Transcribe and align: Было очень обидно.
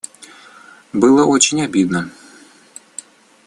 Было 0.93 1.23
очень 1.27 1.61
обидно. 1.61 2.09